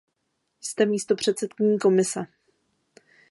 [0.61, 2.27] Jste místopředsedkyní Komise.